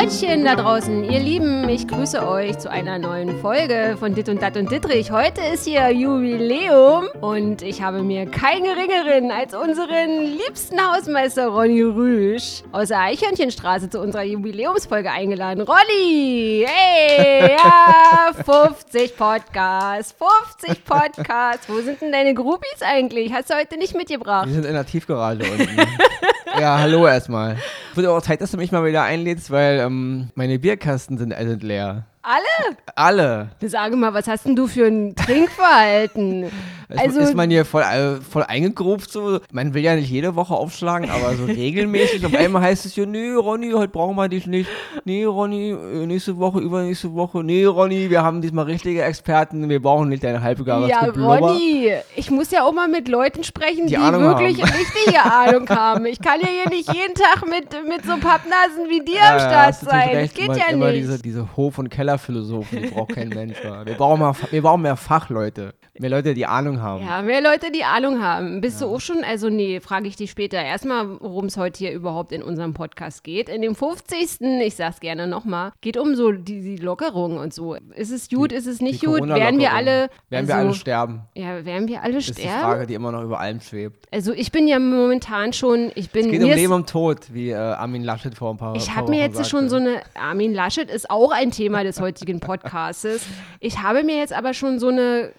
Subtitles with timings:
[0.00, 4.40] Leutchen da draußen, ihr Lieben, ich grüße euch zu einer neuen Folge von Dit und
[4.40, 5.10] Dat und Dittrich.
[5.10, 11.82] Heute ist hier Jubiläum und ich habe mir keinen geringeren als unseren liebsten Hausmeister Ronny
[11.82, 15.62] Rüsch aus der Eichhörnchenstraße zu unserer Jubiläumsfolge eingeladen.
[15.62, 20.14] Ronny, hey, ja, 50 Podcasts,
[20.60, 21.68] 50 Podcasts.
[21.68, 23.32] Wo sind denn deine Groupies eigentlich?
[23.32, 24.46] Hast du heute nicht mitgebracht?
[24.46, 25.68] Die sind in der Tiefgarage unten.
[26.60, 27.56] ja, hallo erstmal.
[27.94, 31.46] Wird auch Zeit, dass du mich mal wieder einlädst, weil ähm, meine Bierkasten sind, äh,
[31.46, 32.04] sind leer.
[32.22, 32.76] Alle?
[32.94, 33.50] Alle.
[33.62, 36.50] Sage mal, was hast denn du für ein Trinkverhalten?
[36.96, 39.40] Also ist man hier voll, äh, voll eingegruft so.
[39.52, 42.24] Man will ja nicht jede Woche aufschlagen, aber so regelmäßig.
[42.24, 44.70] Auf einmal heißt es ja, nee, Ronny, heute brauchen wir dich nicht.
[45.04, 47.44] Nee, Ronny, äh, nächste Woche, übernächste Woche.
[47.44, 49.68] Nee, Ronny, wir haben diesmal richtige Experten.
[49.68, 53.86] Wir brauchen nicht deine halbgares Ja, Ronny, ich muss ja auch mal mit Leuten sprechen,
[53.86, 54.72] die, Die wirklich haben.
[54.72, 56.06] richtige Ahnung haben.
[56.06, 59.40] Ich kann ja hier nicht jeden Tag mit, mit so Pappnasen wie dir am Ja,
[59.40, 60.08] Start du natürlich sein.
[60.12, 60.34] Das recht.
[60.36, 60.98] geht Man- ja immer nicht.
[61.02, 63.56] Diese, diese Hof- und Kellerphilosophen, die braucht kein Mensch.
[63.62, 63.84] wa?
[63.84, 65.74] Wir brauchen, mal, wir brauchen mehr Fachleute.
[66.00, 67.04] Mehr Leute, die Ahnung haben.
[67.04, 68.60] Ja, mehr Leute, die Ahnung haben.
[68.60, 70.62] Bist du auch schon, also nee, frage ich dich später.
[70.62, 73.48] Erstmal, worum es heute hier überhaupt in unserem Podcast geht.
[73.48, 74.40] In dem 50.
[74.62, 77.74] Ich sag's gerne nochmal, geht um so die, die Lockerung und so.
[77.94, 79.26] Ist es gut, ist es nicht Die gut?
[79.26, 80.08] Werden wir alle.
[80.30, 81.22] Werden wir also, alle sterben?
[81.34, 82.60] Ja, werden wir alle Das ist die sterben?
[82.60, 84.06] Frage, die immer noch über allem schwebt.
[84.12, 87.50] Also ich bin ja momentan schon, ich bin Es geht um Leben und Tod, wie
[87.50, 89.50] äh, Armin Laschet vor ein paar Ich habe mir jetzt sagte.
[89.50, 93.26] schon so eine, Armin Laschet ist auch ein Thema des heutigen Podcastes.
[93.60, 95.32] Ich habe mir jetzt aber schon so eine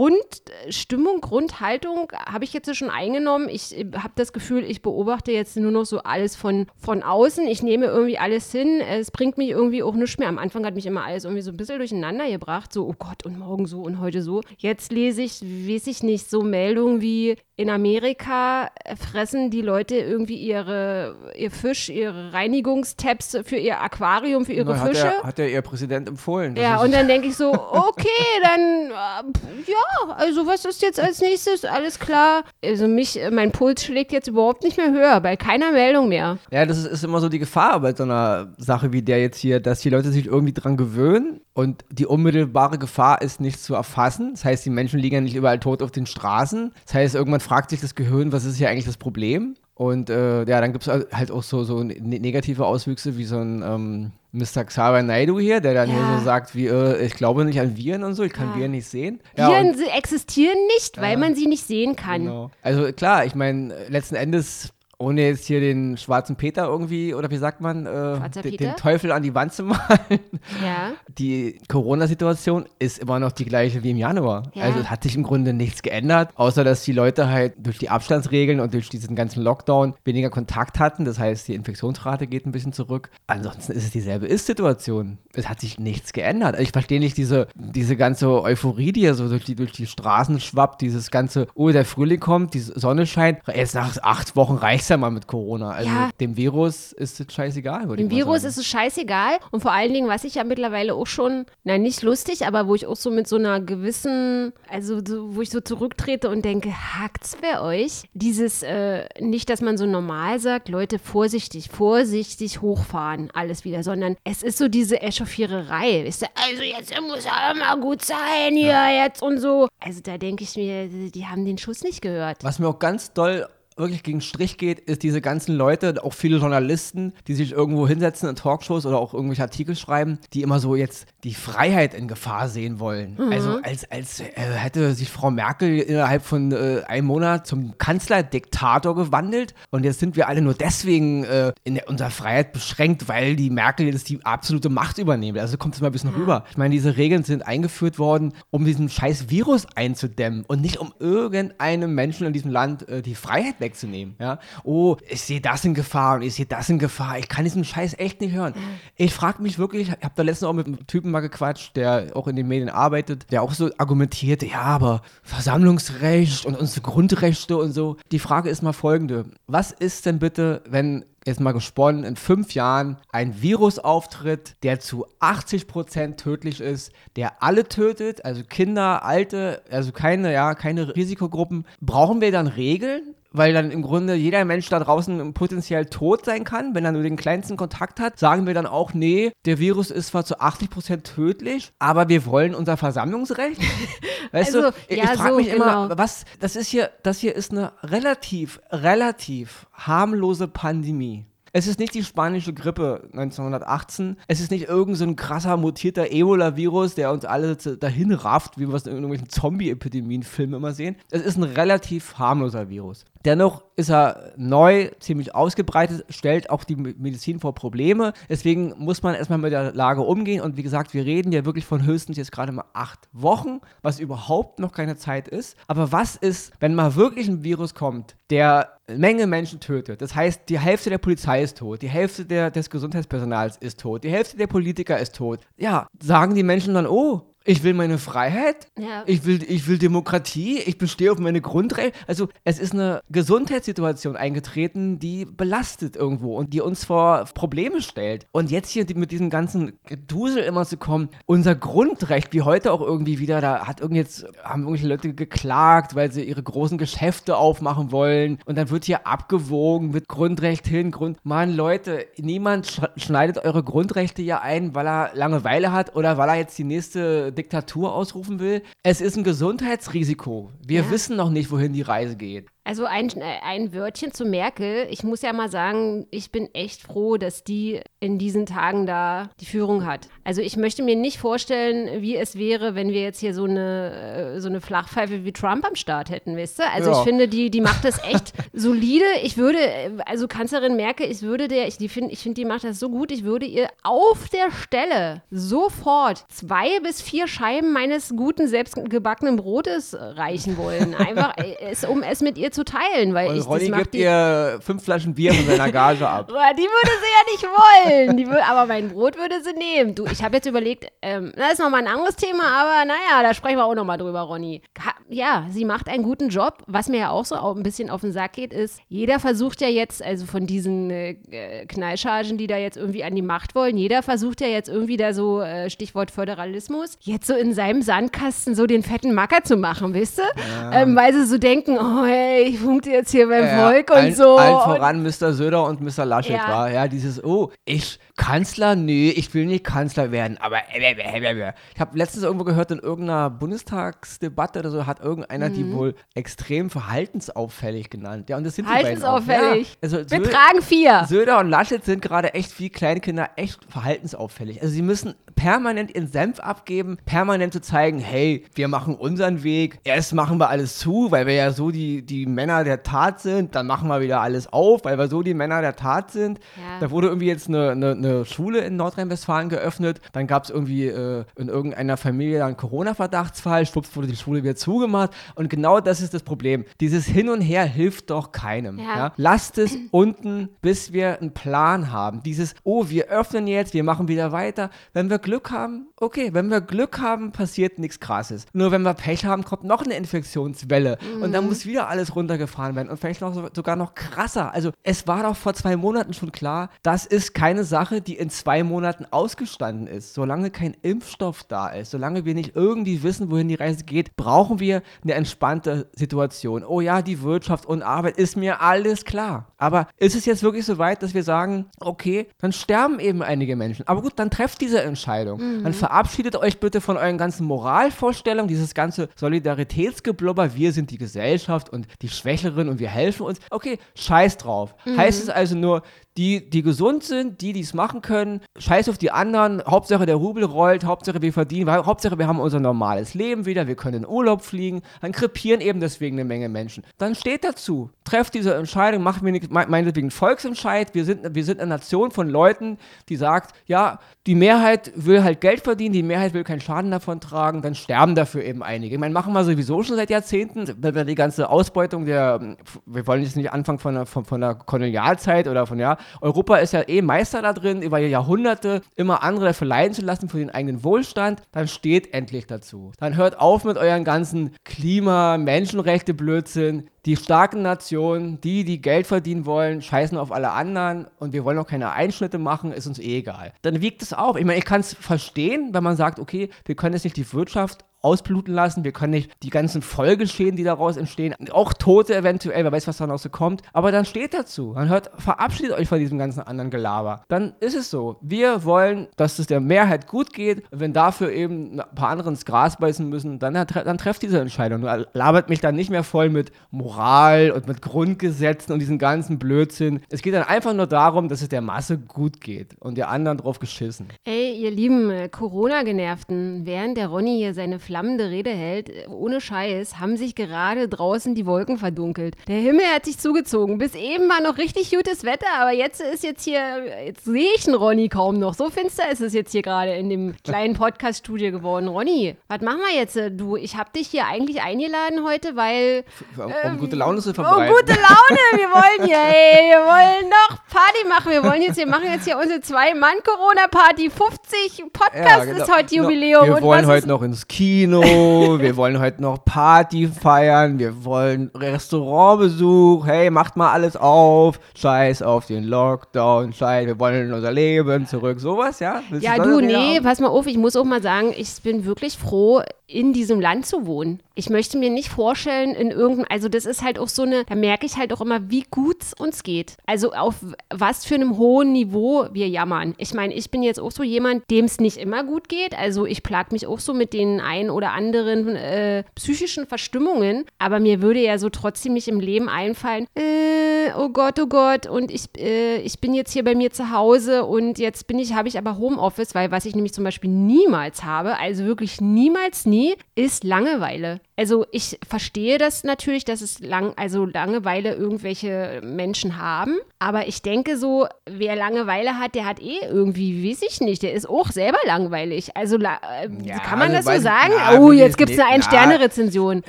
[0.00, 3.50] Grundstimmung, Grundhaltung, habe ich jetzt schon eingenommen.
[3.50, 7.46] Ich äh, habe das Gefühl, ich beobachte jetzt nur noch so alles von, von außen.
[7.46, 8.80] Ich nehme irgendwie alles hin.
[8.80, 10.28] Es bringt mich irgendwie auch nichts mehr.
[10.28, 12.72] Am Anfang hat mich immer alles irgendwie so ein bisschen durcheinander gebracht.
[12.72, 14.40] So, oh Gott, und morgen so und heute so.
[14.56, 20.36] Jetzt lese ich, weiß ich nicht, so Meldungen wie in Amerika fressen die Leute irgendwie
[20.36, 25.02] ihre, ihr Fisch, ihre Reinigungstabs für ihr Aquarium, für ihre Na, hat Fische.
[25.02, 26.54] Der, hat ja ihr Präsident empfohlen.
[26.54, 28.08] Das ja, und dann denke ich so, okay,
[28.42, 31.66] dann, äh, ja, also was ist jetzt als nächstes?
[31.66, 32.44] Alles klar.
[32.64, 36.38] Also mich, mein Puls schlägt jetzt überhaupt nicht mehr höher, bei keiner Meldung mehr.
[36.50, 39.38] Ja, das ist, ist immer so die Gefahr bei so einer Sache wie der jetzt
[39.38, 43.74] hier, dass die Leute sich irgendwie dran gewöhnen und die unmittelbare Gefahr ist nicht zu
[43.74, 44.30] erfassen.
[44.32, 46.72] Das heißt, die Menschen liegen ja nicht überall tot auf den Straßen.
[46.86, 49.56] Das heißt, irgendwann fragt sich das Gehirn, was ist hier eigentlich das Problem?
[49.74, 53.38] Und äh, ja, dann gibt es halt auch so, so ne negative Auswüchse wie so
[53.38, 54.62] ein ähm, Mr.
[54.64, 55.96] Xavier Naidu hier, der dann Ja.
[55.96, 58.56] hier so sagt, wie, äh, ich glaube nicht an Viren und so, ich kann Ja.
[58.56, 59.18] Viren nicht sehen.
[59.36, 62.20] Ja, Viren existieren nicht, weil man sie nicht sehen kann.
[62.22, 62.50] Genau.
[62.62, 64.68] Also klar, ich meine, letzten Endes,
[65.00, 69.12] ohne jetzt hier den schwarzen Peter irgendwie, oder wie sagt man, äh, den, den Teufel
[69.12, 70.20] an die Wand zu malen.
[70.62, 70.92] Ja.
[71.18, 74.50] Die Corona-Situation ist immer noch die gleiche wie im Januar.
[74.52, 74.64] Ja.
[74.64, 77.88] Also es hat sich im Grunde nichts geändert, außer dass die Leute halt durch die
[77.88, 81.06] Abstandsregeln und durch diesen ganzen Lockdown weniger Kontakt hatten.
[81.06, 83.10] Das heißt, die Infektionsrate geht ein bisschen zurück.
[83.26, 85.16] Ansonsten ist es dieselbe Ist-Situation.
[85.32, 86.54] Es hat sich nichts geändert.
[86.54, 89.86] Also ich verstehe nicht diese, diese ganze Euphorie, die ja so durch die, durch die
[89.86, 93.38] Straßen schwappt, dieses ganze, oh, der Frühling kommt, die Sonne scheint.
[93.46, 95.70] Jetzt nach acht Wochen reicht ja mal mit Corona.
[95.70, 96.10] Also Ja.
[96.20, 98.48] dem Virus ist es scheißegal, Dem Virus sagen.
[98.50, 99.38] ist es scheißegal.
[99.50, 102.74] Und vor allen Dingen, was ich ja mittlerweile auch schon, na nicht lustig, aber wo
[102.74, 106.70] ich auch so mit so einer gewissen, also so, wo ich so zurücktrete und denke,
[106.70, 108.02] hakt's bei euch?
[108.14, 114.16] Dieses, äh, nicht, dass man so normal sagt, Leute, vorsichtig, vorsichtig hochfahren, alles wieder, sondern
[114.24, 116.02] es ist so diese Echauffiererei.
[116.04, 119.68] Wisst ihr, also jetzt muss ja mal gut sein hier jetzt und so.
[119.80, 122.42] Also da denke ich mir, die haben den Schuss nicht gehört.
[122.44, 123.46] Was mir auch ganz doll
[123.80, 128.28] wirklich gegen Strich geht, ist diese ganzen Leute, auch viele Journalisten, die sich irgendwo hinsetzen
[128.28, 132.48] in Talkshows oder auch irgendwelche Artikel schreiben, die immer so jetzt die Freiheit in Gefahr
[132.48, 133.16] sehen wollen.
[133.32, 138.94] Also als, als äh, hätte sich Frau Merkel innerhalb von äh, einem Monat zum Kanzlerdiktator
[138.94, 143.36] gewandelt und jetzt sind wir alle nur deswegen äh, in der, unserer Freiheit beschränkt, weil
[143.36, 145.38] die Merkel jetzt die absolute Macht übernimmt.
[145.38, 146.44] Also kommt es mal ein bisschen rüber.
[146.50, 150.92] Ich meine, diese Regeln sind eingeführt worden, um diesen scheiß Virus einzudämmen und nicht um
[150.98, 153.69] irgendeinem Menschen in diesem Land äh, die Freiheit wegzunehmen.
[154.18, 154.38] Ja?
[154.64, 157.18] Oh, ich sehe das in Gefahr und ich sehe das in Gefahr.
[157.18, 158.54] Ich kann diesen Scheiß echt nicht hören.
[158.96, 162.08] Ich frage mich wirklich, ich habe da letztens auch mit einem Typen mal gequatscht, der
[162.14, 167.56] auch in den Medien arbeitet, der auch so argumentierte, ja, aber Versammlungsrecht und unsere Grundrechte
[167.56, 167.96] und so.
[168.12, 169.26] Die Frage ist mal folgende.
[169.46, 174.80] Was ist denn bitte, wenn jetzt mal gesponnen, in fünf Jahren ein Virus auftritt, der
[174.80, 181.66] zu 80% tödlich ist, der alle tötet, also Kinder, Alte, also keine, ja, keine Risikogruppen.
[181.80, 183.14] Brauchen wir dann Regeln?
[183.32, 187.02] Weil dann im Grunde jeder Mensch da draußen potenziell tot sein kann, wenn er nur
[187.02, 191.02] den kleinsten Kontakt hat, sagen wir dann auch, nee, der Virus ist zwar zu 80%
[191.02, 193.60] tödlich, aber wir wollen unser Versammlungsrecht.
[194.32, 195.98] Weißt Also, du, ich, ja, ich frage so, mich immer, genau.
[195.98, 201.24] was, das ist hier, das hier ist eine relativ, relativ harmlose Pandemie.
[201.52, 204.16] Es ist nicht die spanische Grippe 1918.
[204.28, 208.68] Es ist nicht irgendein so ein krasser mutierter Ebola-Virus, der uns alle dahin rafft, wie
[208.68, 210.96] wir es in irgendwelchen Zombie-Epidemien-Filmen immer sehen.
[211.10, 213.04] Es ist ein relativ harmloser Virus.
[213.24, 218.14] Dennoch ist er neu, ziemlich ausgebreitet, stellt auch die Medizin vor Probleme.
[218.28, 220.40] Deswegen muss man erstmal mit der Lage umgehen.
[220.40, 224.00] Und wie gesagt, wir reden ja wirklich von höchstens jetzt gerade mal acht Wochen, was
[224.00, 225.56] überhaupt noch keine Zeit ist.
[225.66, 230.00] Aber was ist, wenn mal wirklich ein Virus kommt, der eine Menge Menschen tötet?
[230.00, 234.04] Das heißt, die Hälfte der Polizei ist tot, die Hälfte der, des Gesundheitspersonals ist tot,
[234.04, 235.40] die Hälfte der Politiker ist tot.
[235.58, 239.02] Ja, sagen die Menschen dann, oh, ich will meine Freiheit, ja.
[239.06, 241.98] ich, will, ich will Demokratie, ich bestehe auf meine Grundrechte.
[242.06, 248.26] Also es ist eine Gesundheitssituation eingetreten, die belastet irgendwo und die uns vor Probleme stellt.
[248.32, 252.82] Und jetzt hier mit diesem ganzen Gedusel immer zu kommen, unser Grundrecht, wie heute auch
[252.82, 257.36] irgendwie wieder, da hat irgend jetzt, haben irgendwelche Leute geklagt, weil sie ihre großen Geschäfte
[257.36, 261.18] aufmachen wollen und dann wird hier abgewogen mit Grundrecht hin, Grund.
[261.22, 266.28] Mann, Leute, niemand sch schneidet eure Grundrechte ja ein, weil er Langeweile hat oder weil
[266.28, 268.62] er jetzt die nächste Diktatur ausrufen will.
[268.82, 270.50] Es ist ein Gesundheitsrisiko.
[270.66, 270.90] Wir ja.
[270.90, 272.48] wissen noch nicht, wohin die Reise geht.
[272.62, 274.86] Also ein, äh, ein Wörtchen zu Merkel.
[274.90, 279.30] Ich muss ja mal sagen, ich bin echt froh, dass die in diesen Tagen da
[279.40, 280.08] die Führung hat.
[280.24, 284.34] Also ich möchte mir nicht vorstellen, wie es wäre, wenn wir jetzt hier so eine,
[284.36, 286.62] äh, so eine Flachpfeife wie Trump am Start hätten, weißt du?
[286.70, 286.98] Also ja.
[286.98, 289.04] ich finde, die, die macht das echt solide.
[289.22, 292.64] Ich würde, äh, also Kanzlerin Merkel, ich würde der, ich finde, ich finde, die macht
[292.64, 298.10] das so gut, ich würde ihr auf der Stelle sofort zwei bis vier Scheiben meines
[298.10, 300.94] guten, selbstgebackenen Brotes reichen wollen.
[300.94, 304.58] Einfach, es, um es mit ihr ihr zu teilen, weil und ich Ronny gibt ihr
[304.60, 306.28] fünf Flaschen Bier von seiner Gage ab.
[306.56, 308.28] die würde sie ja nicht wollen.
[308.28, 309.94] Würde, aber mein Brot würde sie nehmen.
[309.94, 313.34] Du, ich habe jetzt überlegt, ähm, das ist nochmal ein anderes Thema, aber naja, da
[313.34, 314.62] sprechen wir auch nochmal drüber, Ronny.
[315.08, 316.62] Ja, sie macht einen guten Job.
[316.66, 319.68] Was mir ja auch so ein bisschen auf den Sack geht, ist, jeder versucht ja
[319.68, 324.02] jetzt, also von diesen äh, Knallchargen, die da jetzt irgendwie an die Macht wollen, jeder
[324.02, 328.66] versucht ja jetzt irgendwie da so, äh, Stichwort Föderalismus, jetzt so in seinem Sandkasten so
[328.66, 330.30] den fetten Macker zu machen, wisst ihr?
[330.36, 330.82] Ja.
[330.82, 333.96] Ähm, weil sie so denken, oh hey, ich funkte jetzt hier beim ja, Volk und
[333.96, 334.36] allen, so.
[334.36, 335.32] Allen voran Mr.
[335.32, 336.04] Söder und Mr.
[336.04, 336.48] Laschet ja.
[336.48, 336.70] war.
[336.70, 338.76] Ja, dieses, oh, ich, Kanzler?
[338.76, 342.70] Nee, ich will nicht Kanzler werden, aber äh, äh, äh, ich habe letztens irgendwo gehört,
[342.70, 345.54] in irgendeiner Bundestagsdebatte oder so hat irgendeiner mhm.
[345.54, 348.28] die wohl extrem verhaltensauffällig genannt.
[348.28, 349.68] Ja, und das sind Verhaltensauffällig.
[349.68, 351.04] Ja, also Wir tragen vier.
[351.08, 354.60] Söder und Laschet sind gerade echt wie Kleinkinder echt verhaltensauffällig.
[354.60, 359.78] Also sie müssen permanent ihren Senf abgeben, permanent zu zeigen, hey, wir machen unseren Weg,
[359.84, 363.54] erst machen wir alles zu, weil wir ja so die, die Männer der Tat sind,
[363.54, 366.38] dann machen wir wieder alles auf, weil wir so die Männer der Tat sind.
[366.56, 366.80] Ja.
[366.80, 370.86] Da wurde irgendwie jetzt eine, eine, eine Schule in Nordrhein-Westfalen geöffnet, dann gab es irgendwie
[370.86, 376.00] äh, in irgendeiner Familie einen Corona-Verdachtsfall, schwupps wurde die Schule wieder zugemacht und genau das
[376.00, 376.64] ist das Problem.
[376.80, 378.78] Dieses Hin und Her hilft doch keinem.
[378.78, 378.96] Ja.
[378.96, 379.12] Ja?
[379.16, 382.22] Lasst es unten, bis wir einen Plan haben.
[382.22, 384.70] Dieses, oh, wir öffnen jetzt, wir machen wieder weiter.
[384.92, 388.46] Wenn wir Glück haben, okay, wenn wir Glück haben, passiert nichts Krasses.
[388.52, 391.22] Nur wenn wir Pech haben, kommt noch eine Infektionswelle mhm.
[391.22, 394.54] und dann muss wieder alles runtergefahren werden und vielleicht noch sogar noch krasser.
[394.54, 398.30] Also es war doch vor zwei Monaten schon klar, das ist keine Sache, die in
[398.30, 400.14] zwei Monaten ausgestanden ist.
[400.14, 404.60] Solange kein Impfstoff da ist, solange wir nicht irgendwie wissen, wohin die Reise geht, brauchen
[404.60, 406.64] wir eine entspannte Situation.
[406.64, 409.46] Oh ja, die Wirtschaft und Arbeit ist mir alles klar.
[409.56, 413.56] Aber ist es jetzt wirklich so weit, dass wir sagen, okay, dann sterben eben einige
[413.56, 413.86] Menschen.
[413.88, 415.40] Aber gut, dann trefft diese Entscheidung.
[415.40, 415.64] Mhm.
[415.64, 421.70] Dann verabschiedet euch bitte von euren ganzen Moralvorstellungen, dieses ganze Solidaritätsgeblubber, wir sind die Gesellschaft
[421.70, 423.40] und die Schwächeren und wir helfen uns.
[423.50, 424.74] Okay, scheiß drauf.
[424.84, 424.96] Mhm.
[424.96, 425.82] Heißt es also nur,
[426.20, 430.16] die, die gesund sind, die, die es machen können, scheiß auf die anderen, Hauptsache der
[430.16, 434.04] Rubel rollt, Hauptsache wir verdienen, weil, Hauptsache wir haben unser normales Leben wieder, wir können
[434.04, 436.84] in Urlaub fliegen, dann krepieren eben deswegen eine Menge Menschen.
[436.98, 441.70] Dann steht dazu, trefft diese Entscheidung, macht mir meinetwegen Volksentscheid, wir sind, wir sind eine
[441.70, 442.76] Nation von Leuten,
[443.08, 447.22] die sagt, ja, die Mehrheit will halt Geld verdienen, die Mehrheit will keinen Schaden davon
[447.22, 448.94] tragen, dann sterben dafür eben einige.
[448.94, 453.06] Ich meine, machen wir sowieso schon seit Jahrzehnten, wenn wir die ganze Ausbeutung der, wir
[453.06, 456.72] wollen jetzt nicht anfangen von der, von, von der Kolonialzeit oder von, ja, Europa ist
[456.72, 460.84] ja eh Meister da drin, über Jahrhunderte immer andere verleiden zu lassen für den eigenen
[460.84, 462.92] Wohlstand, dann steht endlich dazu.
[462.98, 466.88] Dann hört auf mit euren ganzen Klima-, Menschenrechte-Blödsinn.
[467.06, 471.58] Die starken Nationen, die, die Geld verdienen wollen, scheißen auf alle anderen und wir wollen
[471.58, 473.52] auch keine Einschnitte machen, ist uns eh egal.
[473.62, 474.36] Dann wiegt es auf.
[474.36, 477.32] Ich meine, ich kann es verstehen, wenn man sagt, okay, wir können jetzt nicht die
[477.32, 482.64] Wirtschaft ausbluten lassen, wir können nicht die ganzen Folgeschäden, die daraus entstehen, auch Tote eventuell,
[482.64, 485.88] wer weiß, was da noch so kommt, aber dann steht dazu, dann hört, verabschiedet euch
[485.88, 487.22] von diesem ganzen anderen Gelaber.
[487.28, 488.16] Dann ist es so.
[488.20, 492.44] Wir wollen, dass es der Mehrheit gut geht, wenn dafür eben ein paar andere ins
[492.44, 494.82] Gras beißen müssen, dann, dann trefft diese Entscheidung.
[495.12, 500.00] Labert mich dann nicht mehr voll mit Moral und mit Grundgesetzen und diesen ganzen Blödsinn.
[500.10, 503.38] Es geht dann einfach nur darum, dass es der Masse gut geht und die anderen
[503.38, 504.08] drauf geschissen.
[504.24, 509.98] Ey, ihr lieben äh, Corona-Genervten, während der Ronny hier seine flammende Rede hält, ohne Scheiß,
[509.98, 512.36] haben sich gerade draußen die Wolken verdunkelt.
[512.46, 513.78] Der Himmel hat sich zugezogen.
[513.78, 517.66] Bis eben war noch richtig gutes Wetter, aber jetzt ist jetzt hier, jetzt sehe ich
[517.66, 518.54] einen Ronny kaum noch.
[518.54, 521.88] So finster ist es jetzt hier gerade in dem kleinen Podcast-Studio geworden.
[521.88, 523.18] Ronny, was machen wir jetzt?
[523.32, 526.04] Du, ich habe dich hier eigentlich eingeladen heute, weil.
[526.36, 527.74] Um, um gute Laune zu verbreiten.
[527.74, 528.40] Um gute Laune!
[528.52, 531.32] Wir wollen hier, ey, wir wollen noch Party machen.
[531.32, 534.10] Wir wollen jetzt, wir machen jetzt hier unsere Zwei-Mann-Corona-Party.
[534.10, 535.64] 50 Podcast ja, genau.
[535.64, 536.46] ist heute Jubiläum.
[536.46, 543.06] Wir wollen heute noch ins Kino, wir wollen heute noch Party feiern, wir wollen Restaurantbesuch.
[543.06, 544.60] Hey, macht mal alles auf.
[544.76, 548.40] Scheiß auf den Lockdown, scheiß, wir wollen in unser Leben zurück.
[548.40, 549.02] Sowas, ja?
[549.10, 550.04] Willst ja, du, nee, haben?
[550.04, 553.66] pass mal auf, ich muss auch mal sagen, ich bin wirklich froh, in diesem Land
[553.66, 554.20] zu wohnen.
[554.34, 557.54] Ich möchte mir nicht vorstellen, in irgendeinem, also das ist halt auch so eine, da
[557.54, 559.76] merke ich halt auch immer, wie gut es uns geht.
[559.86, 560.36] Also auf
[560.70, 562.94] was für einem hohen Niveau wir jammern.
[562.98, 565.78] Ich meine, ich bin jetzt auch so jemand, dem es nicht immer gut geht.
[565.78, 570.44] Also ich plag mich auch so mit den ein oder anderen äh, psychischen Verstimmungen.
[570.58, 574.86] Aber mir würde ja so trotzdem mich im Leben einfallen, äh, oh Gott, oh Gott,
[574.86, 578.34] und ich, äh, ich bin jetzt hier bei mir zu Hause und jetzt bin ich,
[578.34, 582.66] habe ich aber Homeoffice, weil was ich nämlich zum Beispiel niemals habe, also wirklich niemals
[582.66, 584.20] nie, ist Langeweile.
[584.36, 589.76] Also ich verstehe das natürlich, dass es lang, also Langeweile irgendwelche Menschen haben.
[589.98, 594.14] Aber ich denke so, wer Langeweile hat, der hat eh irgendwie, weiß ich nicht, der
[594.14, 595.54] ist auch selber langweilig.
[595.58, 597.52] Also äh, ja, kann man das so sagen?
[597.78, 599.62] Oh, jetzt gibt es eine Ein-Sterne-Rezension.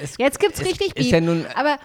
[0.18, 1.06] Jetzt gibt es richtig Beat.
[1.08, 1.78] Ja nun, aber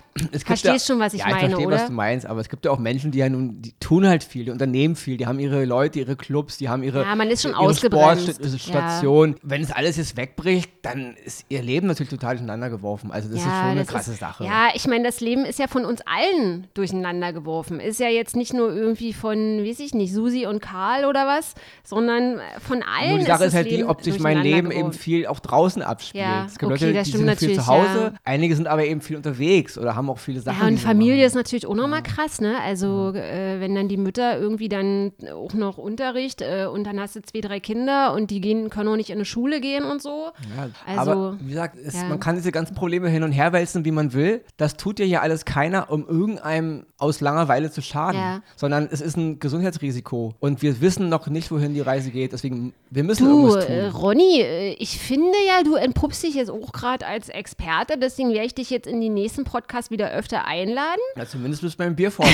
[0.44, 1.76] verstehst ja, schon, was ich ja, meine, ich verstehe, oder?
[1.76, 2.26] was du meinst.
[2.26, 4.96] Aber es gibt ja auch Menschen, die ja nun, die tun halt viel, die unternehmen
[4.96, 7.75] viel, die haben ihre Leute, ihre Clubs, die haben ihre, ja, man ist schon ihre
[7.75, 9.36] Sportstation.
[9.42, 13.10] Wenn es alles jetzt wegbricht, dann ist ihr Leben natürlich total durcheinander geworfen.
[13.10, 14.44] Also das ja, ist schon eine krasse ist, Sache.
[14.44, 17.80] Ja, ich meine, das Leben ist ja von uns allen durcheinander geworfen.
[17.80, 21.54] Ist ja jetzt nicht nur irgendwie von, weiß ich nicht, Susi und Karl oder was,
[21.84, 23.10] sondern von allen.
[23.10, 24.86] Nur die Sache ist, ist halt die, ob sich mein Leben geworfen.
[24.86, 26.24] eben viel auch draußen abspielt.
[26.24, 28.12] Ja, es gibt okay, Leute, die sind viel zu Hause, ja.
[28.24, 30.60] einige sind aber eben viel unterwegs oder haben auch viele Sachen.
[30.60, 32.56] Ja, und Familie ist natürlich auch nochmal krass, ne?
[32.62, 37.16] Also äh, wenn dann die Mütter irgendwie dann auch noch Unterricht äh, und dann hast
[37.16, 40.02] du zwei, drei Kinder und die gehen, können auch nicht in eine Schule gehen und
[40.02, 40.28] so.
[40.56, 43.84] Ja, also, aber wie gesagt, es, man kann diese ganzen Probleme hin und her wälzen,
[43.84, 44.42] wie man will.
[44.56, 49.16] Das tut ja hier alles keiner, um irgendeinem aus Langeweile zu schaden, sondern es ist
[49.16, 52.32] ein Gesundheitsrisiko und wir wissen noch nicht, wohin die Reise geht.
[52.32, 53.74] Deswegen, wir müssen du, irgendwas tun.
[53.74, 58.31] Äh, Ronny, äh, ich finde ja, du entpuppst dich jetzt auch gerade als Experte, deswegen
[58.31, 61.00] werde ich dich jetzt in die nächsten Podcasts wieder öfter einladen.
[61.16, 62.28] Ja, zumindest bis beim Bierform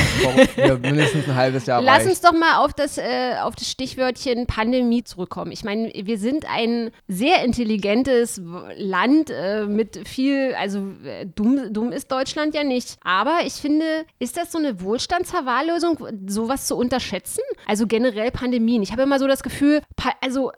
[0.81, 2.09] mindestens ein halbes Jahr Lass reicht.
[2.09, 5.53] uns doch mal auf das, äh, auf das Stichwörtchen Pandemie zurückkommen.
[5.53, 8.41] Ich meine, wir sind ein sehr intelligentes
[8.77, 12.97] Land äh, mit viel, also äh, dumm, dumm ist Deutschland ja nicht.
[13.05, 13.85] Aber ich finde,
[14.19, 17.43] ist das so eine Wohlstandsverwahrlosung, sowas zu unterschätzen?
[17.67, 18.83] Also generell Pandemien.
[18.83, 19.83] Ich habe immer so das Gefühl,
[20.23, 20.55] also äh,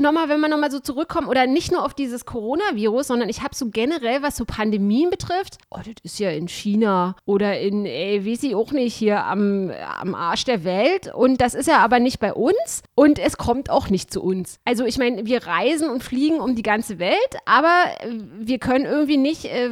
[0.00, 3.54] nochmal, wenn man nochmal so zurückkommt, oder nicht nur auf dieses Coronavirus, sondern ich habe
[3.54, 8.24] so generell, was so Pandemien betrifft, oh, das ist ja in China oder in, ey,
[8.24, 11.12] weiß ich auch nicht, hier am, am Arsch der Welt.
[11.12, 14.58] Und das ist ja aber nicht bei uns und es kommt auch nicht zu uns.
[14.64, 17.84] Also ich meine, wir reisen und fliegen um die ganze Welt, aber
[18.38, 19.68] wir können irgendwie nicht äh,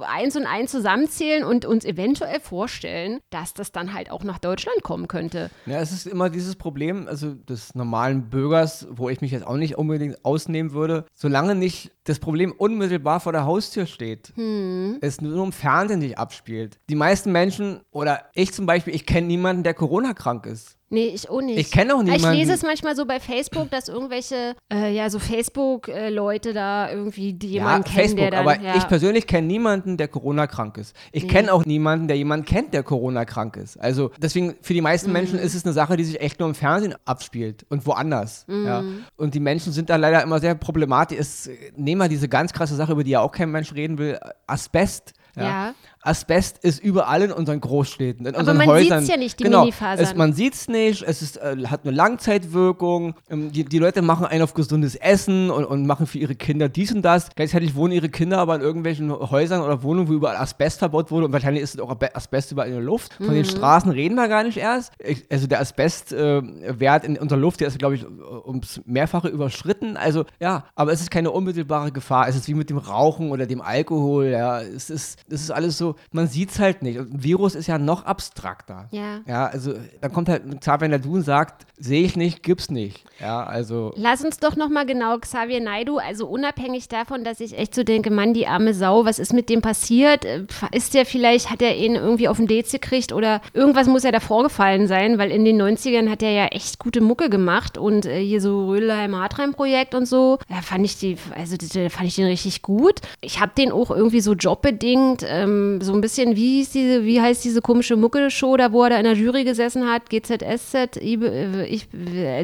[0.00, 4.82] eins und eins zusammenzählen und uns eventuell vorstellen, dass das dann halt auch nach Deutschland
[4.84, 5.50] kommen könnte.
[5.66, 9.56] Ja, es ist immer dieses Problem, also des normalen Bürgers, wo ich mich jetzt auch
[9.56, 14.98] nicht unbedingt ausnehmen würde, solange nicht das Problem unmittelbar vor der Haustür steht, hm.
[15.00, 16.78] es nur im Fernsehen nicht abspielt.
[16.90, 20.76] Die meisten Menschen, oder ich zum Beispiel, ich kenne niemanden, der Corona-krank ist.
[20.92, 21.58] Nee, ich auch nicht.
[21.58, 22.32] Ich kenne auch niemanden.
[22.34, 26.90] Ich lese es manchmal so bei Facebook, dass irgendwelche, äh, ja, so Facebook-Leute äh, da
[26.90, 28.76] irgendwie die jemanden ja, kennen, Facebook, der dann, aber ja.
[28.76, 30.94] ich persönlich kenne niemanden, der Corona-krank ist.
[31.10, 31.30] Ich nee.
[31.30, 33.80] kenne auch niemanden, der jemanden kennt, der Corona-krank ist.
[33.80, 35.14] Also deswegen, für die meisten mhm.
[35.14, 38.44] Menschen ist es eine Sache, die sich echt nur im Fernsehen abspielt und woanders.
[38.46, 38.66] Mhm.
[38.66, 38.84] Ja.
[39.16, 41.18] Und die Menschen sind da leider immer sehr problematisch.
[41.18, 44.18] Es, nehmen wir diese ganz krasse Sache, über die ja auch kein Mensch reden will,
[44.46, 45.42] Asbest Ja.
[45.42, 45.74] Ja.
[46.04, 48.98] Asbest ist überall in unseren Großstädten, in Aber unseren man Häusern.
[49.00, 50.04] sieht's ja nicht, die genau, Minifasern.
[50.04, 53.14] Es, man sieht es nicht, es ist, äh, hat eine Langzeitwirkung.
[53.30, 56.68] Ähm, die, die Leute machen einen auf gesundes Essen und, und machen für ihre Kinder
[56.68, 57.28] dies und das.
[57.36, 61.26] Gleichzeitig wohnen ihre Kinder aber in irgendwelchen Häusern oder Wohnungen, wo überall Asbest verbaut wurde
[61.26, 63.14] und wahrscheinlich ist es auch Asbest überall in der Luft.
[63.14, 63.34] Von Mhm.
[63.34, 64.92] den Straßen reden wir gar nicht erst.
[64.98, 68.04] Ich, also der Asbestwert in unserer Luft, der ist, glaube ich,
[68.46, 69.96] ums Mehrfache überschritten.
[69.96, 72.28] Also ja, aber es ist keine unmittelbare Gefahr.
[72.28, 74.26] Es ist wie mit dem Rauchen oder dem Alkohol.
[74.26, 76.98] Ja, es ist, es ist alles so, man sieht es halt nicht.
[76.98, 78.88] Und ein Virus ist ja noch abstrakter.
[78.90, 79.20] Ja.
[79.26, 83.04] Ja, also da kommt halt Xavier Nadu und sagt, sehe ich nicht, gibt's nicht.
[83.20, 87.74] Ja, also Lass uns doch nochmal genau Xavier Naidu, also unabhängig davon, dass ich echt
[87.74, 90.24] so denke, Mann, die arme Sau, was ist mit dem passiert?
[90.24, 94.02] Äh, Ist der vielleicht, hat er ihn irgendwie auf den Dez gekriegt oder irgendwas muss
[94.02, 97.78] ja da vorgefallen sein, weil in den 90ern hat er ja echt gute Mucke gemacht
[97.78, 102.16] und äh, hier so Rödelheim-Hartheim-Projekt und so, da fand ich die, also da fand ich
[102.16, 103.00] den richtig gut.
[103.20, 107.20] Ich habe den auch irgendwie so jobbedingt, ähm, so ein bisschen, wie hieß diese, wie
[107.20, 111.20] heißt diese komische Mucke-Show da, wo er da in der Jury gesessen hat, GZSZ, ich,
[111.22, 111.88] ich,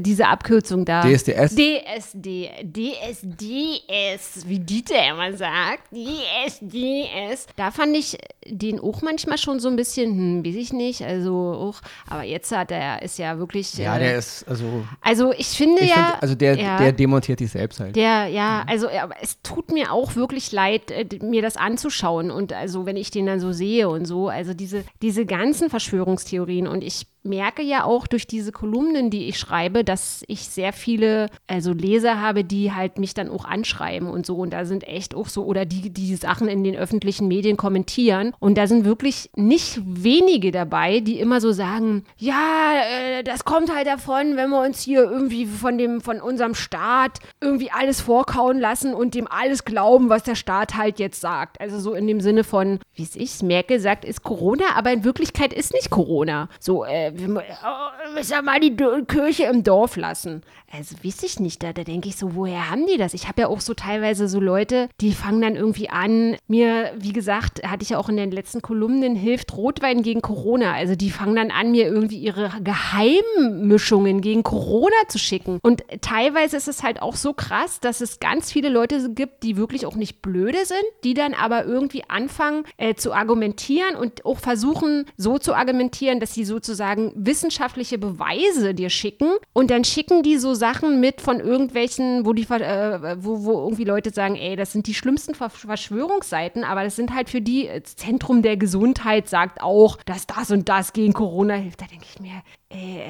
[0.01, 1.03] diese Abkürzung da.
[1.03, 1.55] DSDS?
[1.55, 7.47] DSD, DSDS, wie Dieter immer sagt, DSDS.
[7.57, 11.33] Da fand ich den auch manchmal schon so ein bisschen, hm, weiß ich nicht, also
[11.33, 15.49] auch, aber jetzt hat er, ist ja wirklich, ja, äh, der ist, also also ich
[15.49, 16.79] finde ich ja, find, also der, ja.
[16.79, 17.97] der demontiert dich selbst halt.
[17.97, 22.53] Der, ja, also aber es tut mir auch wirklich leid, äh, mir das anzuschauen und
[22.59, 26.85] also wenn ich den dann so sehe und so, also diese, diese ganzen Verschwörungstheorien und
[26.85, 31.73] ich merke ja auch durch diese Kolumnen, die ich schreibe, dass ich sehr viele also
[31.73, 35.29] Leser habe, die halt mich dann auch anschreiben und so und da sind echt auch
[35.29, 39.81] so oder die die Sachen in den öffentlichen Medien kommentieren und da sind wirklich nicht
[39.85, 42.73] wenige dabei, die immer so sagen, ja,
[43.19, 47.19] äh, das kommt halt davon, wenn wir uns hier irgendwie von dem von unserem Staat
[47.41, 51.61] irgendwie alles vorkauen lassen und dem alles glauben, was der Staat halt jetzt sagt.
[51.61, 55.05] Also so in dem Sinne von, wie es ich merke, sagt, ist Corona, aber in
[55.05, 56.49] Wirklichkeit ist nicht Corona.
[56.59, 60.43] So, äh, wir oh, müssen ja mal die Kirche im Dorf lassen.
[60.71, 63.15] Also weiß ich nicht, da, da denke ich so, woher haben die das?
[63.15, 67.15] Ich habe ja auch so teilweise so Leute, die fangen dann irgendwie an, mir, wie
[67.15, 70.75] gesagt, hatte ich ja auch in den letzten Kolumnen, hilft Rotwein gegen Corona.
[70.75, 75.59] Also die fangen dann an, mir irgendwie ihre Geheimmischungen gegen Corona zu schicken.
[75.63, 79.57] Und teilweise ist es halt auch so krass, dass es ganz viele Leute gibt, die
[79.57, 84.39] wirklich auch nicht blöde sind, die dann aber irgendwie anfangen äh, zu argumentieren und auch
[84.39, 90.37] versuchen, so zu argumentieren, dass sie sozusagen wissenschaftliche Beweise dir schicken und dann schicken die
[90.39, 94.73] so Sachen mit von irgendwelchen, wo die äh, wo, wo irgendwie Leute sagen, ey, das
[94.73, 99.29] sind die schlimmsten Ver Verschwörungsseiten, aber das sind halt für die äh, Zentrum der Gesundheit
[99.29, 101.81] sagt auch, dass das und das gegen Corona hilft.
[101.81, 102.43] Da denke ich mir,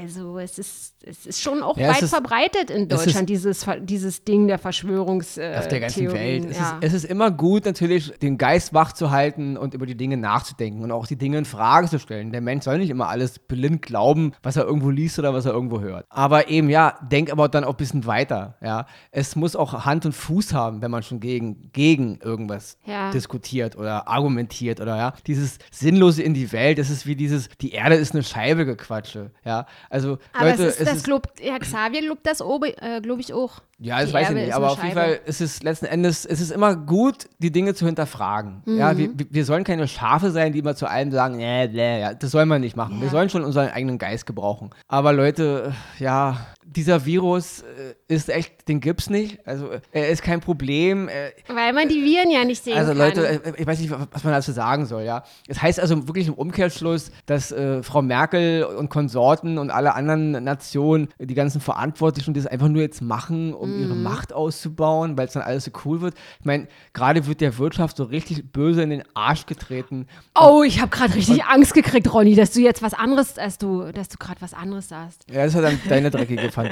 [0.00, 4.22] also es ist, es ist schon auch Ja, weit ist- verbreitet in Deutschland, dieses, dieses
[4.22, 6.44] Ding der Verschwörungs äh, auf der ganzen Theorien.
[6.44, 6.50] Welt.
[6.52, 6.78] Es, ja.
[6.80, 10.16] ist, es ist immer gut, natürlich den Geist wach zu halten und über die Dinge
[10.16, 12.30] nachzudenken und auch die Dinge in Frage zu stellen.
[12.30, 15.52] Der Mensch soll nicht immer alles blind glauben, was er irgendwo liest oder was er
[15.52, 16.06] irgendwo hört.
[16.08, 18.56] Aber eben, ja, denk aber dann auch ein bisschen weiter.
[18.62, 18.86] Ja.
[19.10, 23.10] Es muss auch Hand und Fuß haben, wenn man schon gegen, gegen irgendwas Ja.
[23.10, 25.14] diskutiert oder argumentiert oder ja.
[25.26, 29.32] Dieses Sinnlose in die Welt, das ist wie dieses, die Erde ist eine Scheibe gequatsche.
[29.48, 29.66] Ja.
[29.88, 33.20] Also, aber Leute, es ist es das ist Lob, Herr Xavier lobt das, äh, glaube
[33.22, 33.60] ich, auch.
[33.78, 34.94] ja, das Die weiß ich Erbe nicht, ist aber auf jeden.
[34.94, 38.62] Fall ist es letzten Endes, es ist immer gut, die Dinge zu hinterfragen.
[38.66, 38.98] Ja, Mhm.
[38.98, 42.12] wir, wir- wir sollen keine Schafe sein, die immer zu allem sagen, nee, nee, ja,
[42.14, 42.98] das soll man nicht machen.
[43.00, 43.10] Wir Ja.
[43.10, 44.70] sollen schon unseren eigenen Geist gebrauchen.
[44.86, 46.36] Aber Leute, äh, ja,
[46.70, 49.46] dieser Virus äh, ist echt, den gibt's nicht.
[49.46, 51.08] Also äh, er ist kein Problem.
[51.08, 52.98] Äh, Weil man die Viren ja nicht sehen also kann.
[52.98, 55.24] Leute, äh, ich weiß nicht, was man dazu sagen soll, ja.
[55.46, 60.32] Es heißt also wirklich im Umkehrschluss, dass äh, Frau Merkel und Konsorten und alle anderen
[60.44, 64.02] Nationen, die ganzen Verantwortlichen, das einfach nur jetzt machen, um ihre Mhm.
[64.02, 66.14] Macht auszubauen, weil es dann alles so cool wird.
[66.40, 70.06] Ich meine, gerade wird der Wirtschaft so richtig böse in den Arsch getreten.
[70.38, 73.90] Oh, ich habe gerade richtig Angst gekriegt, Ronny, dass du jetzt was anderes, dass du,
[73.92, 75.24] dass du gerade was anderes sagst.
[75.30, 76.67] Ja, das ja dann deine dreckige Fantasie.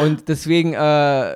[0.00, 1.34] Und deswegen, äh,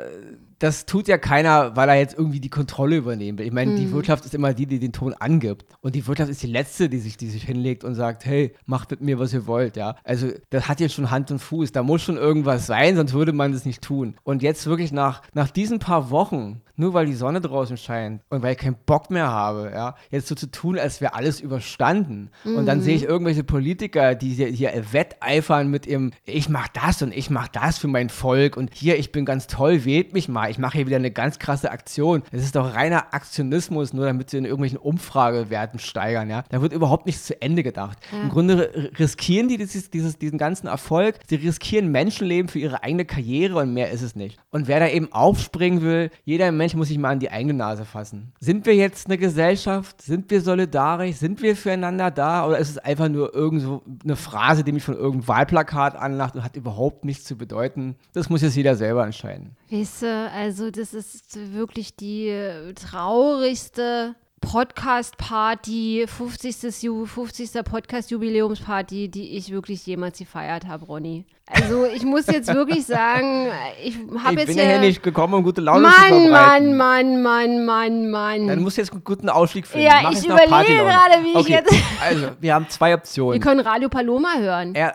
[0.65, 3.47] das tut ja keiner, weil er jetzt irgendwie die Kontrolle übernehmen will.
[3.47, 5.67] Ich meine, die Wirtschaft ist immer die, die den Ton angibt.
[5.83, 8.91] Und die Wirtschaft ist die letzte, die sich, die sich hinlegt und sagt, hey, macht
[8.91, 9.97] mit mir, was ihr wollt, ja.
[10.05, 11.73] Also, das hat jetzt schon Hand und Fuß.
[11.73, 14.15] Da muss schon irgendwas sein, sonst würde man das nicht tun.
[14.23, 18.43] Und jetzt wirklich nach, nach diesen paar Wochen, nur weil die Sonne draußen scheint und
[18.43, 22.31] weil ich keinen Bock mehr habe, ja, jetzt so zu tun, als wäre alles überstanden.
[22.45, 27.03] Und dann sehe ich irgendwelche Politiker, die hier, hier wetteifern mit ihrem, ich mach das
[27.03, 30.29] und ich mach das für mein Volk und hier, ich bin ganz toll, wählt mich
[30.29, 30.51] mal.
[30.51, 32.23] ich mache hier wieder eine ganz krasse Aktion.
[32.33, 36.45] Es ist doch reiner Aktionismus, nur damit sie in irgendwelchen Umfragewerten steigern, ja.
[36.49, 37.99] Da wird überhaupt nichts zu Ende gedacht.
[38.13, 43.05] Im Grunde riskieren die dieses, dieses, diesen ganzen Erfolg, sie riskieren Menschenleben für ihre eigene
[43.05, 44.39] Karriere und mehr ist es nicht.
[44.51, 47.85] Und wer da eben aufspringen will, jeder Mensch muss sich mal an die eigene Nase
[47.85, 48.33] fassen.
[48.41, 50.03] Sind wir jetzt eine Gesellschaft?
[50.03, 51.17] Sind wir solidarisch?
[51.17, 52.47] Sind wir füreinander da?
[52.47, 56.35] Oder ist es einfach nur irgend so eine Phrase, die mich von irgendeinem Wahlplakat anlacht
[56.37, 57.97] und hat überhaupt nichts zu bedeuten?
[58.13, 59.57] Das muss jetzt jeder selber entscheiden.
[59.71, 62.33] Weißt du, also das ist wirklich die
[62.75, 66.83] traurigste Podcast-Party, 50.
[66.83, 67.65] Ju 50.
[67.65, 71.25] Podcast-Jubiläumsparty, die ich wirklich jemals gefeiert habe, Ronny.
[71.47, 73.49] Also ich muss jetzt wirklich sagen,
[73.83, 76.77] ich habe jetzt bin ja hier nicht gekommen, um gute Laune Mann, zu verbreiten.
[76.77, 78.49] Mann, Mann, Mann, Mann, Mann.
[78.49, 79.87] Dann musst du jetzt einen guten Ausstieg finden.
[79.87, 81.53] Ja, Mach ich überlege gerade, wie ich okay.
[81.53, 83.41] jetzt- Also, wir haben zwei Wir Optionen.
[83.41, 84.75] können Radio Paloma hören.
[84.75, 84.95] Er,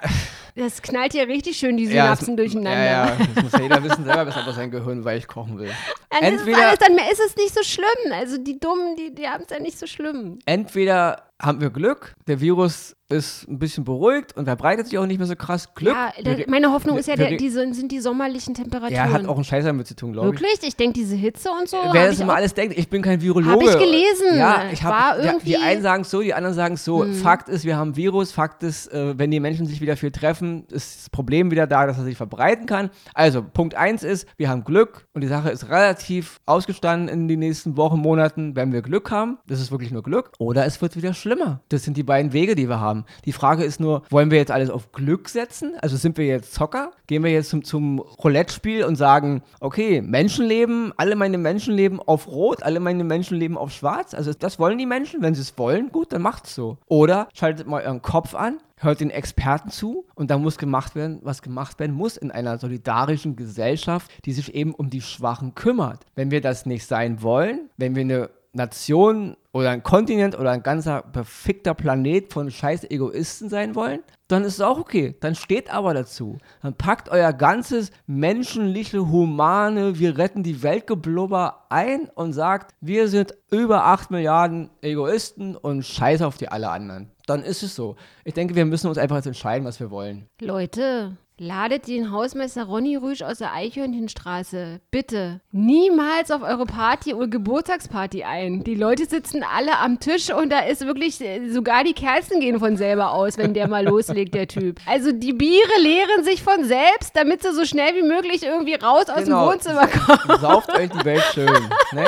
[0.59, 2.83] Das knallt ja richtig schön die ja, Synapsen das- durcheinander.
[2.83, 5.71] Ja, ja, das muss ja jeder wissen selber, weshalb er sein Gehirn weich kochen will.
[6.09, 8.11] Dann, ist es Entweder- alles, dann ist es nicht so schlimm.
[8.13, 10.39] Also die Dummen, die, die haben es ja nicht so schlimm.
[10.45, 15.17] Entweder haben wir Glück, der Virus ist ein bisschen beruhigt und verbreitet sich auch nicht
[15.17, 15.73] mehr so krass.
[15.73, 15.95] Glück.
[15.95, 18.93] Ja, da, meine Hoffnung ist ja, der, diese, sind die sommerlichen Temperaturen.
[18.93, 20.33] Ja, hat auch einen Scheiß damit zu tun, glaube ich.
[20.39, 20.59] Wirklich?
[20.61, 21.77] Ich denke, diese Hitze und so.
[21.91, 23.49] Wer das immer alles denkt, ich bin kein Virologe.
[23.51, 24.37] Hab ich gelesen.
[24.37, 25.23] Ja, ich habe.
[25.23, 27.03] Ja, irgendwie- die einen sagen es so, die anderen sagen es so.
[27.23, 28.31] Fakt ist, wir haben Virus.
[28.31, 31.87] Fakt ist, äh, wenn die Menschen sich wieder viel treffen, ist das Problem wieder da,
[31.87, 32.91] dass er sich verbreiten kann.
[33.15, 37.39] Also, Punkt eins ist, wir haben Glück und die Sache ist relativ ausgestanden in den
[37.39, 39.39] nächsten Wochen, Monaten, wenn wir Glück haben.
[39.47, 40.31] Das ist wirklich nur Glück.
[40.37, 41.61] Oder es wird wieder schlimmer.
[41.69, 43.05] Das sind die beiden Wege, die wir haben.
[43.25, 45.73] Die Frage ist nur, wollen wir jetzt alles auf Glück setzen?
[45.79, 46.91] Also sind wir jetzt Zocker?
[47.05, 52.63] Gehen wir jetzt zum, zum Roulette-Spiel und sagen, okay, Menschenleben, alle meine Menschenleben auf Rot,
[52.63, 54.15] alle meine Menschenleben auf Schwarz?
[54.15, 55.21] Also das wollen die Menschen.
[55.21, 56.77] Wenn sie es wollen, gut, dann macht's so.
[56.87, 61.19] Oder schaltet mal euren Kopf an, hört den Experten zu und da muss gemacht werden,
[61.21, 66.05] was gemacht werden muss in einer solidarischen Gesellschaft, die sich eben um die Schwachen kümmert.
[66.15, 70.61] Wenn wir das nicht sein wollen, wenn wir eine Nation oder ein Kontinent oder ein
[70.61, 75.15] ganzer perfekter Planet von scheiß Egoisten sein wollen, dann ist es auch okay.
[75.21, 76.37] Dann steht aber dazu.
[76.61, 83.07] Dann packt euer ganzes menschliche, humane, wir retten die Welt geblubber ein und sagt, wir
[83.07, 87.09] sind über 8 Milliarden Egoisten und scheiß auf die alle anderen.
[87.29, 87.95] Dann ist es so.
[88.25, 90.27] Ich denke, wir müssen uns einfach jetzt entscheiden, was wir wollen.
[90.41, 97.27] Leute, ladet den Hausmeister Ronny Rüsch aus der Eichhörnchenstraße bitte niemals auf eure Party oder
[97.27, 98.63] Geburtstagsparty ein.
[98.63, 102.59] Die Leute sitzen alle am Tisch und da ist wirklich, äh, sogar die Kerzen gehen
[102.59, 104.79] von selber aus, wenn der mal loslegt, der Typ.
[104.85, 109.05] Also die Biere leeren sich von selbst, damit sie so schnell wie möglich irgendwie raus
[109.09, 109.45] aus Genau.
[109.45, 110.39] dem Wohnzimmer kommen.
[110.41, 111.69] Sauft euch die Welt schön.
[111.93, 112.05] ne?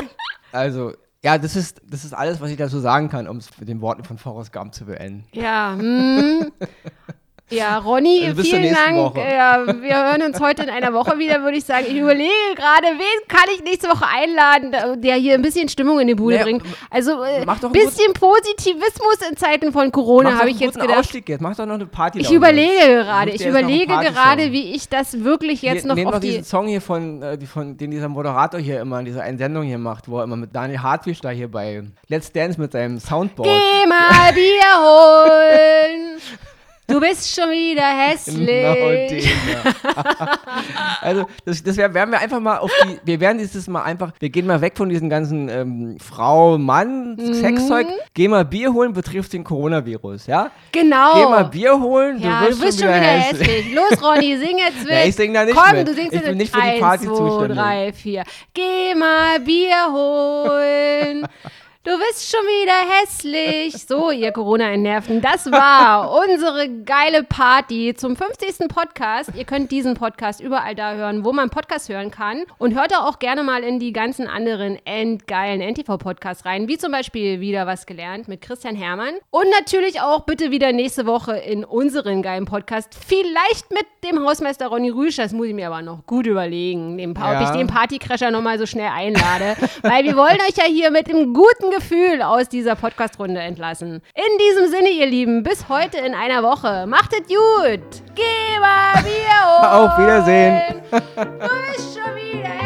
[0.52, 0.92] Also,
[1.24, 3.82] ja, das ist, das ist alles, was ich dazu sagen kann, um es mit den
[3.82, 5.26] Worten von Forrest Gump zu beenden.
[5.34, 6.52] Ja, hm.
[7.52, 9.18] Ja, Ronny, Also vielen Dank.
[9.18, 11.86] Ja, wir hören uns heute in einer Woche wieder, würde ich sagen.
[11.88, 16.08] Ich überlege gerade, wen kann ich nächste Woche einladen, der hier ein bisschen Stimmung in
[16.08, 16.64] die Bude Naja, bringt.
[16.90, 21.00] Also ein äh, einen bisschen Positivismus in Zeiten von Corona, habe ich jetzt gedacht.
[21.00, 21.42] Ausstieg jetzt.
[21.42, 22.20] Mach doch noch eine Party.
[22.20, 26.20] Ich überlege gerade, ich noch überlege gerade, wie ich das wirklich jetzt Hier, noch auf
[26.22, 26.30] die...
[26.30, 29.64] diesen Song hier von, äh, von, den dieser Moderator hier immer in dieser einen Sendung
[29.64, 32.98] hier macht, wo er immer mit Daniel Hartwig da hier bei Let's Dance mit seinem
[33.00, 33.50] Soundboard.
[33.50, 36.22] Geh mal Bier holen.
[36.92, 38.48] Du bist schon wieder hässlich.
[38.48, 40.38] Genau ja.
[41.02, 44.12] also, das, das wär- werden wir einfach mal auf die, wir werden dieses Mal einfach,
[44.20, 47.86] wir gehen mal weg von diesem ganzen ähm, Frau, Mann, Mhm.
[48.14, 50.52] Geh mal Bier holen, betrifft den Coronavirus, ja?
[50.72, 51.14] Genau.
[51.16, 53.74] Geh mal Bier holen, Ja, du wirst, du bist schon wieder hässlich.
[53.74, 54.90] Los, Ronny, sing jetzt mit.
[54.92, 55.88] Ja, ich sing da nicht Komm, mit.
[55.88, 57.58] du singst Ich jetzt bin nicht für die Eins, Party zwei, zuständig.
[57.58, 58.24] drei, vier.
[58.54, 61.28] Geh mal Bier holen.
[61.84, 63.88] Du bist schon wieder hässlich.
[63.88, 65.20] So, ihr Corona-Nerven.
[65.20, 68.68] Das war unsere geile Party zum 50.
[68.68, 69.32] Podcast.
[69.36, 72.44] Ihr könnt diesen Podcast überall da hören, wo man Podcast hören kann.
[72.60, 77.40] Und hört auch gerne mal in die ganzen anderen endgeilen NTV-Podcasts rein, wie zum Beispiel
[77.40, 79.16] Wieder was gelernt mit Christian Hermann.
[79.32, 82.94] Und natürlich auch bitte wieder nächste Woche in unseren geilen Podcast.
[83.08, 85.16] Vielleicht mit dem Hausmeister Ronny Rüsch.
[85.16, 87.44] Das muss ich mir aber noch gut überlegen, pa- ob Ja.
[87.46, 89.56] ich den Partycrasher nochmal so schnell einlade.
[89.82, 94.02] Weil wir wollen euch ja hier mit einem guten Gefühl aus dieser Podcast-Runde entlassen.
[94.14, 96.86] In diesem Sinne, ihr Lieben, bis heute in einer Woche.
[96.88, 97.82] Macht es gut.
[98.14, 99.90] Geh mal holen.
[99.90, 100.82] Auf Wiedersehen.
[100.92, 102.61] Du bist schon wieder